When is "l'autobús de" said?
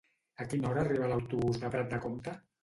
1.11-1.71